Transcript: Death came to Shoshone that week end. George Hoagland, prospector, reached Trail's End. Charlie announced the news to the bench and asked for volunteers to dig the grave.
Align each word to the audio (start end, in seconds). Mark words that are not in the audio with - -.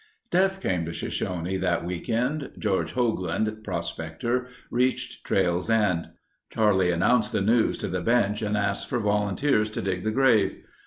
Death 0.31 0.61
came 0.61 0.83
to 0.85 0.93
Shoshone 0.93 1.57
that 1.57 1.85
week 1.85 2.09
end. 2.09 2.53
George 2.57 2.93
Hoagland, 2.93 3.63
prospector, 3.63 4.47
reached 4.71 5.23
Trail's 5.23 5.69
End. 5.69 6.09
Charlie 6.49 6.89
announced 6.89 7.33
the 7.33 7.39
news 7.41 7.77
to 7.77 7.87
the 7.87 8.01
bench 8.01 8.41
and 8.41 8.57
asked 8.57 8.89
for 8.89 8.97
volunteers 8.99 9.69
to 9.69 9.79
dig 9.83 10.03
the 10.03 10.09
grave. 10.09 10.63